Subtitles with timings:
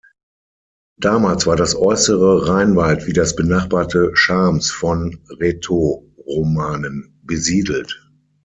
[0.99, 8.09] Damals war das äussere Rheinwald wie das benachbarte Schams von Rätoromanen besiedelt.